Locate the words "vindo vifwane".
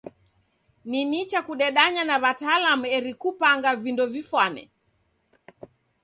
3.83-4.63